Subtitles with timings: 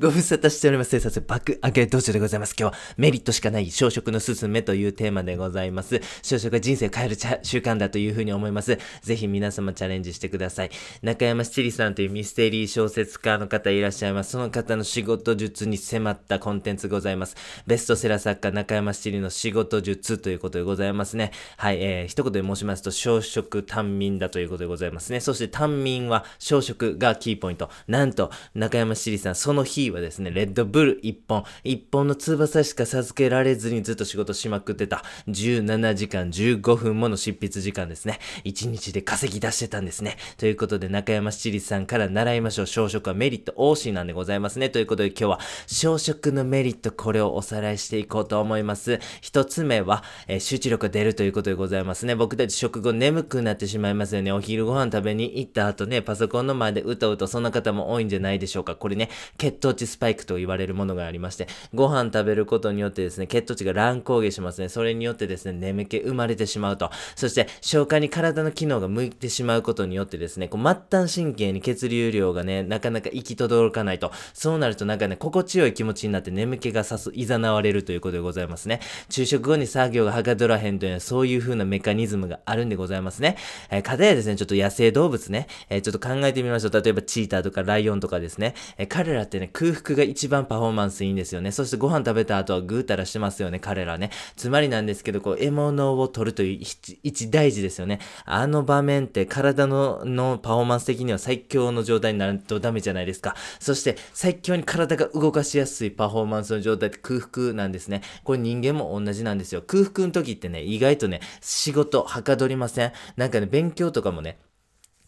[0.00, 0.98] ご無沙汰しております。
[0.98, 2.54] 生活爆上げ道場でございます。
[2.58, 6.00] 今日はメリットしかない小食の進めというテーマでございます。
[6.22, 8.78] 小食が人生を変える習慣だというふうに思います。
[9.02, 10.70] ぜひ皆様チャレンジしてください。
[11.02, 14.30] 中山七里さんというミステリー小説家の方いらっしゃいます。
[14.30, 17.36] その方の仕事術に迫ったコンテンツございます。
[17.66, 21.30] ベストセラー作家中山七里の仕事術ということでございますね。
[21.58, 25.20] はい、えー、一言で申しますと、小食短眠だということでございますね。
[25.20, 27.68] そして短眠は小食がキーポイント。
[27.86, 35.04] なんと、中山七里さん、その日はですね、レッドブル1本、1本の翼しか授けられずにずっと仕事しまくってた。
[35.28, 38.18] 17時間15分もの執筆時間ですね。
[38.44, 40.16] 1日で稼ぎ出してたんですね。
[40.36, 42.66] ということで、中山七里さんから習いましょう。
[42.66, 44.70] 小食はメリット多しなんでございますね。
[44.70, 48.98] ということで今日は、小食のメリット、これをおさらいしていこうと思います。
[49.20, 52.14] 一つ目は、えー、集中力が出るということでございますね。
[52.14, 54.32] 僕たち食後眠くなってしまいますよね。
[54.32, 58.74] お昼ご飯食べに行った後ね、パソコンの前でうとうと、そんな方も多いんじゃないでしょうか。
[58.74, 64.68] これね、血糖値スパイクと言われるものがありまして、ご飯食べることによってですね、血糖値が乱高下しますね。
[64.68, 66.90] それによってですね、眠気生まれてしまうと。
[67.16, 74.12] そして、消化に体の機能が向いてしまうことによってですね、こう末端神経に血流量がね、なかなか行き届かないと。
[74.34, 78.80] そうなるとなんかね、心地よい気持ちになって眠気がさす、いざなわれるということでございますね。
[79.08, 83.36] 昼食後に作業がはかどらへんというのは、そういう風なメカニズムがあるんでございますね。
[83.70, 86.72] えー、かたやですね、ちょっと野生動物ね、えー、ちょっと考えてみましょう。
[86.72, 91.52] 例えばチーターとかライオンとかですね、えー、彼らってね、空空腹が一番パフォーマンスいいんですよね。
[91.52, 94.10] そしてご飯食べた後はぐうたらしてますよね、彼らね。
[94.36, 96.58] つまりなんですけど、こう、獲物を取るという
[97.02, 98.00] 一大事ですよね。
[98.24, 103.36] あの場面って体ののパフォーマンス的には最強の状態になるとダメじゃないですか。
[103.58, 108.02] そして最強に体が動かしやすいパフォーマンスの状態って空腹なんですね。
[108.24, 109.62] これ人間も同じなんですよ。
[109.62, 112.92] 空腹の時ってね、意外とね、仕事はかどりません。
[113.16, 114.38] なんかね、勉強とかもね、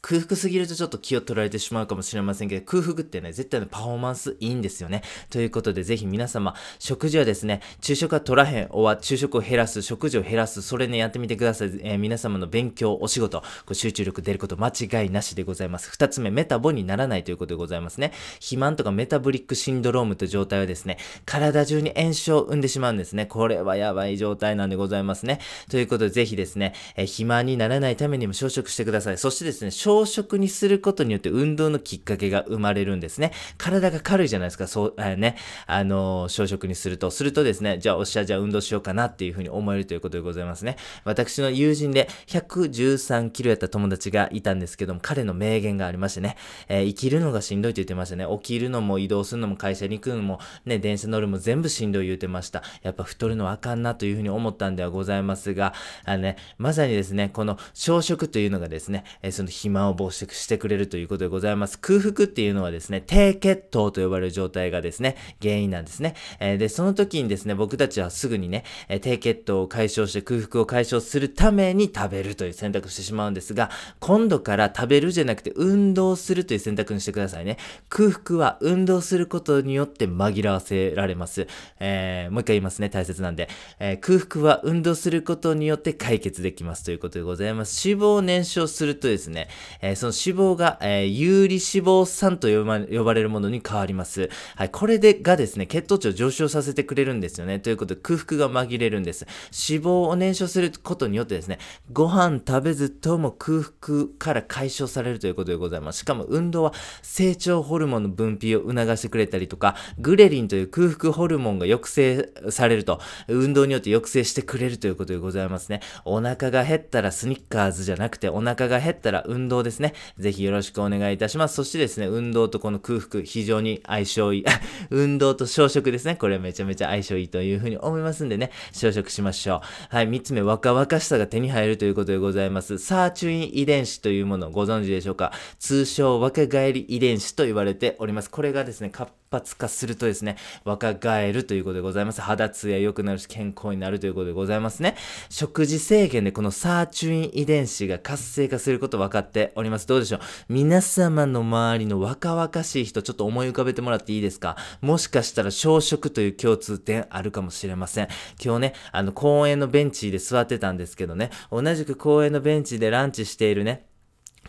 [0.02, 5.02] 空腹すぎるとちょっと気を取られてしまうかもしれませんけど、空腹ってね、絶対のパフォーマンスいいんですよね。
[5.30, 11.68] ということで、ぜひ皆様、食事はですね、昼食は取らへん、おわ、昼食を減らす、食事を減らす、それね、やってみてください。
[11.82, 15.88] えー、皆様の勉強、お仕事、こう集中力出ること間違いなしでございます。
[15.88, 18.12] 二つ目、メタボにならないということでございますね。
[18.40, 23.26] 肥満とかメタボリックシンドロームという状態はですね、体中に炎症を生んでしまうんですね。
[23.26, 25.38] これはやばい状態なんでございますね。
[25.70, 29.18] ということで、ぜひですね、えー、肥満にならないためにも小食してください。
[29.18, 33.32] そしてですね、小食にすることによって運動のきっかけが生まれるんですね。
[33.58, 35.36] 体が軽いじゃないですか、そう、えね、
[35.66, 37.10] あのー、小食にすると。
[37.10, 40.76] するとですね、じゃあ、おっしゃ、じゃあ運動しようかなっていうふうに思えるということでございますね。
[41.04, 46.36] 私の友人で113キロやった友達がいたんですけども、彼の名言がありましてね、
[46.68, 48.26] えー、生きるのがしんどいと言ってましたね。
[48.38, 52.62] 起きるのも移動するのも会社に行くのも、ね、電車乗るも全部しんどい言うてました。
[52.82, 61.78] やっぱ太るのはあかんなというふうに思ったんではございますが、あのね、まさにですね、この小食というのがですね、えー、その肥満を防止してくれるということでございます。
[61.78, 66.14] 空腹っていうのはですね、低血糖と呼ばれる状態がですね、原因なんですね。
[66.40, 77.58] えー、で、その時にですね、僕たちはすぐにね、え、低血糖を解消して空腹を解消するために食べるという選択をしてしまうんですが、今度から食べるじゃなくて運動するという選択にしてくださいね。
[77.88, 81.46] 空腹は運動することによって紛らわせられます。
[81.80, 83.48] えー、もう一回言いますね、大切なんで。
[83.78, 87.88] え空腹は運動することによって解決できますということでございます。
[87.88, 89.48] 脂肪を燃焼するとですね、
[89.80, 94.30] えその脂肪が、ええー、有利脂肪酸と呼ば呼ばれるものに変わります。
[94.56, 97.60] はい、これでがですね、血糖値を上昇させてくれるんですよね。
[97.60, 99.26] ということで、空腹が紛れるんです。
[99.52, 101.58] 脂肪を燃焼することによってですね、
[101.92, 106.00] ご飯食べずとも空腹から解消されるということでございます。
[106.00, 106.72] しかも運動は
[107.02, 115.80] 成長ホルモンの分泌を促してくれたりとか、グレリンという空腹ホルモンが抑制されると、運動によって抑制してくれるということでございますね。
[116.04, 119.94] お腹が減ったらスニッカーズじゃなくて、お腹が減ったら運動ですね。
[120.18, 121.54] ぜひよろしくお願いいたします。
[121.54, 124.44] そしてですね、運動とこの空腹、非常に相性いい。
[124.90, 126.16] 運動と小食ですね。
[126.16, 129.94] これめちゃめちゃ相性いいというふうに思いますんでね、小食しましょう。
[129.94, 132.78] はい、3つ目、若々しさが手に入るということでございます。
[132.78, 135.32] サーチュイン遺伝子というものをご存知でしょうか？
[135.58, 138.30] 通称若返り遺伝子と言われております。
[138.30, 142.20] これがですね、活発化するとですね、若返るということでございます。
[142.20, 144.96] 肌ツヤ良くなるし、健康になるということでございますね。
[145.30, 149.86] 食事制限でこのサーチュイン遺伝子が活性化すること分かっております。
[149.88, 150.20] どうでしょう？
[150.48, 154.56] 皆様の周りの若々しい人、ちょっと思い浮かべてもらっていいですか？
[154.82, 158.08] もしかしたら小食という共通点あるかもしれません。
[158.44, 163.86] 今日ね、あの公園のベンチで座ってたんですけどね、同じく公園のベンチでランチしているね、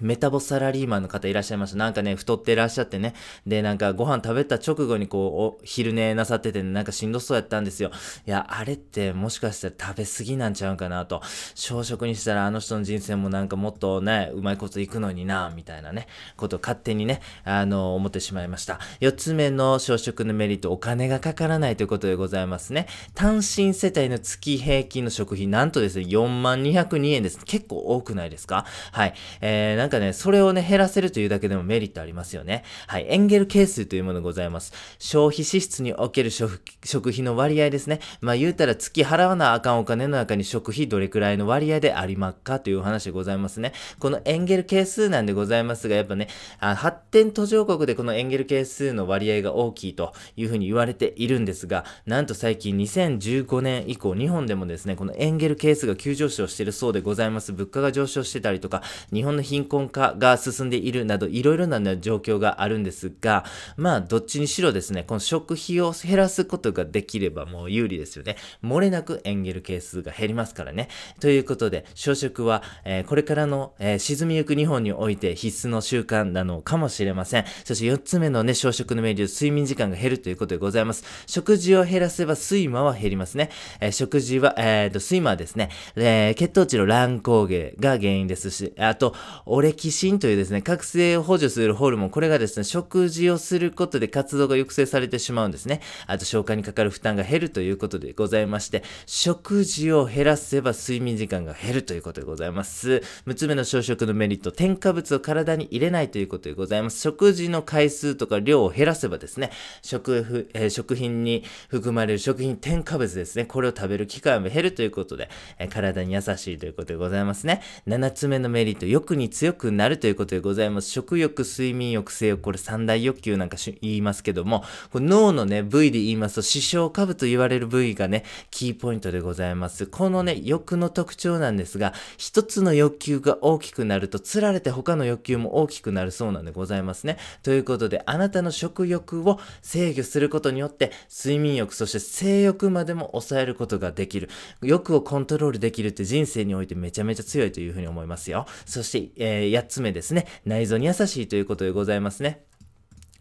[0.02, 1.78] メタボサラリーマンの方いらっしゃいました。
[1.78, 3.14] なんかね、太ってらっしゃってね。
[3.46, 7.92] で、なんかご飯食べた直後にこう、お昼寝なさってて、ね、なんかしんどそうやったんですよ。
[8.26, 11.22] いや、あれってもしかしたら食べ過ぎなんちゃうかなと。
[11.56, 16.08] 小食にしたらあの人の人生もなんかもっとね、うまいこといくのにな、みたいなね、
[16.38, 18.80] ことを勝手にね、あの、思ってしまいました。
[19.00, 22.88] 四つ目の小食のメリット、お金がかからないということでございますね。
[23.14, 27.40] 単身世帯の月平均の食費、なんとですね、4万202円です。
[27.46, 28.66] 結構多くないですか？
[28.92, 29.14] はい。
[29.42, 32.64] えー、なんかね、それをね、減らせるというだけでもメリットありますよね。
[32.88, 33.06] はい。
[33.10, 34.72] エンゲル係数というものございます。
[34.98, 38.00] 消費支出における食費の割合ですね。
[38.22, 43.74] まあ言うたら月払わなあかんお金の中に食費どれくらいの割合でありますかというお話でございますね。
[44.00, 46.30] このエンゲル係数なんでございますが、やっぱね、
[46.62, 57.52] あ発展途上国でこのエンゲル係数の割合が大きいというふうに言われているんですが、なんと最近2015年以降、日本でもですね、このエンゲル係数が急上昇しているそうでございます。
[57.52, 58.82] 物価が上昇してたりとか、
[59.12, 63.46] 日本の貧困化が進んでいるなど、いろいろな状況があるんですが、
[63.78, 68.38] まあ、どっちにしろですね、この食費を減らすことができればもう有利ですよね。
[68.64, 70.90] 漏れなくエンゲル係数が減りますからね。
[71.20, 77.46] ということで、小食は、えー、これからの、えー、沈みゆく日本において必須の習慣なのかもしれません。
[77.64, 81.04] そして4つ目のね、小食のメリット、睡眠時間が減るということでございます。
[81.28, 83.50] 食事を減らせば睡魔は減りますね。
[83.80, 89.16] えー、食事は、えーと、睡魔はですね、えー、血糖値の乱高下が原因ですし、あと、
[89.46, 95.82] オレキシンというですね、覚醒を補助するホルモン、これがですね、食事をすることで活動が抑制されてしまうんですね。
[96.06, 103.02] あと、消化にかかる負担が減るということでございまして、食事を減らせば睡眠時間が減るということでございます。
[103.26, 107.00] 6つ目の小食のメリット、添加物を体に入れないということでございます。
[107.00, 109.50] 食事の回数とか量を減らせばですね、
[109.82, 117.62] 食,、えー、食品に含まれる食品添加物ですね、これを食べる機会も減るということで、えー、体に優しいということでございますね。
[117.88, 120.90] 7つ目のメリット、欲に強くなるということでございます。
[120.90, 129.86] 食欲、睡眠欲、性欲、これ三大欲求なんか言いますけども、これ脳のね、部位で言いますと、視床下部と言われる部位がね、キーポイントでございます。
[129.88, 137.18] このね、欲の特徴なんですが、一つの欲求が大きくなると、つられて他の欲求も大きくなるそうなんでございますね。
[137.44, 144.30] ということで、あなたの食欲を制御することによって、睡眠欲、そして性欲までも抑えることができる。
[144.62, 148.46] 欲をコントロールできるって人生においてめちゃめちゃ強いというふうに思いますよ。
[148.66, 150.28] そして、えー、8つ目ですね。
[150.46, 152.46] 内臓に優しいということでございますね。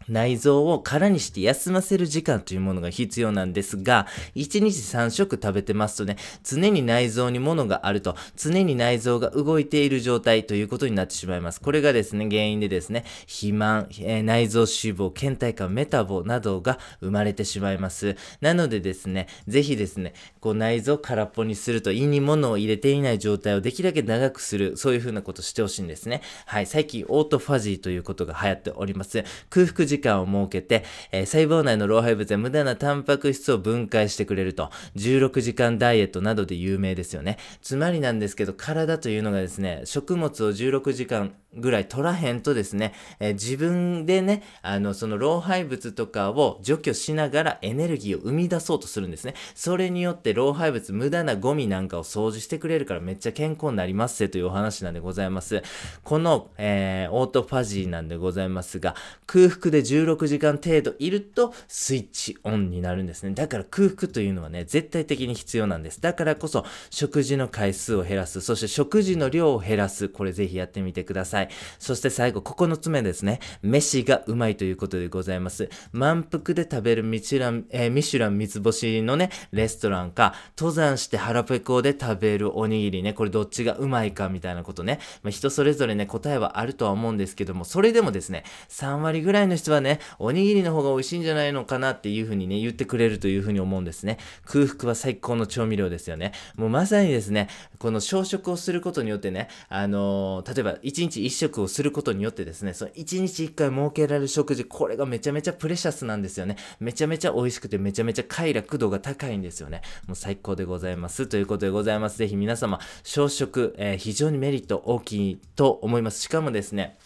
[0.07, 11.61] 内臓を空にして休ませる時間というものが必要なんですが、1日3食食べてますとね、常に内臓に物があると、常に内臓が動いている状態ということになってしまいます。
[11.61, 18.15] これがですね、原因でですね、肥満、えー、内臓脂肪、倦怠感、メタボなどが生まれてしまいます。
[18.41, 26.21] なのでですね、ぜひですね、こう内臓を空っぽにすると胃に物を入れていない状態をできるだけ長くする、そういうふうなことしてほしいんですね。
[26.45, 29.23] はい、最近オートファジーということが流行っております。
[29.49, 37.37] 空腹時間を設けて、えー、細胞内の老廃物や無駄なタンパク質を分解してくれると、16時間ダイエットなどで有名ですよね。
[37.61, 49.35] つまりなんですけど、体というのがですね、食物を16時間ぐらい取らへんとですね、えー、自分でね、あの、その老廃物とかを除去しながらエネルギーを生み出そうとするんですね。
[49.53, 55.61] それによって老廃物、無駄なゴミなんかを掃除してくれるからめっちゃ健康になりますせというお話なんでございます。
[56.03, 58.95] この、えー、オートファジーなんでございますが、
[59.27, 63.33] 空腹で16時間程度いるとスイッチオンになるんですね。
[63.33, 66.01] だから空腹というのはね、絶対的に必要なんです。
[66.01, 71.49] だからこそ、食事の回数を減らす、そして食事の量を減らす、これぜひやってみてください。
[71.79, 73.39] そして最後、9つ目ですね。
[73.61, 75.69] 飯がうまいということでございます。
[75.91, 84.99] 満腹で食べるミシュラン、えー、ミシュラン三つ星のね、レストランか、登山して腹ペコで食べるおにぎりね、これどっちがうまいかみたいなことね。
[85.21, 94.17] まあ、人それぞれね、答えはあるとは思うんですけども、それでもですね、3割ぐらいの人ははね、おにぎりの方が美味しいんじゃないのかなっていうふうにね、言ってくれるというふうに思うんですね。
[94.45, 96.33] 空腹は最高の調味料ですよね。
[96.55, 97.49] もうまさにですね、
[97.79, 106.55] この朝食をすることによってね、あのー、例えば1日1食をすることによってですね、その1日1回設けられる食事、これがめちゃめちゃプレシャスなんですよね。
[106.79, 109.81] めちゃめちゃ美味しくてめちゃめちゃ快楽度が高いんですよね。
[110.07, 111.27] もう最高でございます。
[111.27, 112.17] ということでございます。
[112.17, 116.21] ぜひ皆様、朝食、えー、非常にメリット大きいと思います。
[116.21, 116.97] しかもですね、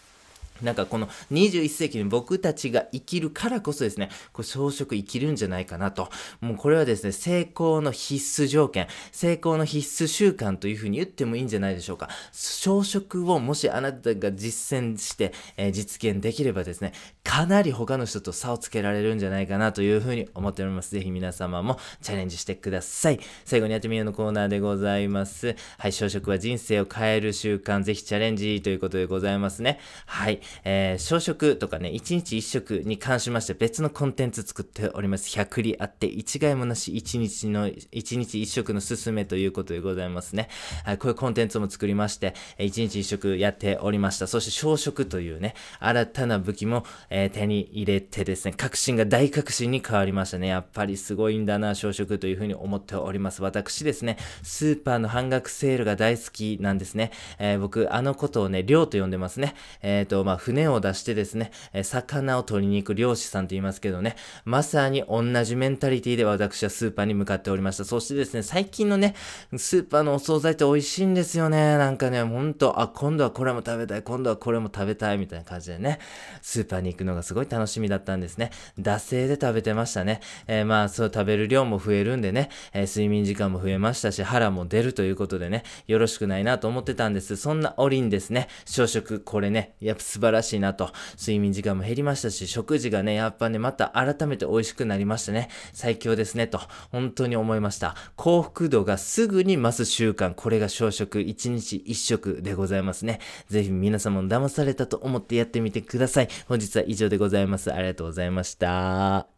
[0.61, 6.09] なんかこの21世紀に僕たちが生きるからこそですね、これ装飾生きるんじゃないかなと。
[6.41, 12.09] もうこれはですね、成功の必須条件、成功の必須習慣というふうに言ってもいいんじゃないでしょうか。
[12.31, 16.93] 装飾をもしあなたが実践して、えー、実現できればですね、
[17.27, 20.91] かなり他の人と差をつけられるんじゃないかなというふうに思っております。
[20.91, 23.19] ぜひ皆様もチャレンジしてください。
[23.43, 25.57] 最後にやってみようのコーナーでございます。
[25.77, 29.77] はい、朝食は人生を変える習慣、ぜひチャレンジということでございますね。
[30.05, 35.29] はい、えー、朝食とかね、1日1食に関しまして別のコンテンツ作っております。
[35.37, 40.47] 100里あって一概もなし1日の、1日1食のすすめということでございますね。
[40.85, 44.27] はい、こういうコンテンツも作りまして、1日1食やっておりました。
[44.27, 50.47] そして朝食というね、新たな武器も、えー、え手に入れてですね、革新が大革新に変わりましたね。
[50.47, 53.41] やっぱりすごいんだな、朝食というふうに思っております。
[53.41, 57.11] 私ですね、スーパーの半額セールが大好きなんですね。
[57.39, 59.55] えー、僕、あのことをね、漁と呼んでますね。
[59.81, 67.85] えっ、ー、と、まあ、船を出してですね、え魚を取りに行く漁師さんと言いますけどね、まさに同じメンタリティで私はスーパーに向かっておりました。
[67.85, 69.15] そしてですね、最近のね、
[69.55, 71.77] スーパーのお惣菜って美味しいんですよね。
[71.77, 75.99] なんかね、ほんと、あ、今度はこれも食べたい、今度はこれも食べたい、みたいな感じでね、
[76.41, 78.51] スーパーに行くのがすごい楽しみだったんですね。
[78.79, 80.21] 惰性で食べてましたね。
[80.47, 87.35] えー、まあ、そう食べる量も増えるんでね、えー、睡眠時間も増えましたし、腹も出るということでね、よろしくないなと思ってたんです。
[87.35, 95.49] そんな折にですね、朝食、これね、やっぱ素晴らしいなと、睡眠時間も減りましたし、食事がね、やっぱね、また改めて美味しくなりましたね。
[95.73, 96.59] 最強ですね、と、
[96.91, 97.95] 本当に思いました。
[98.15, 103.19] 幸福度がすぐに増す習慣、これが朝食、1日1食でございますね。
[103.49, 106.29] ぜひ皆様も騙されたと思ってやってみてください。
[106.47, 107.71] 本日は以上でございます。
[107.71, 109.36] ありがとうございました。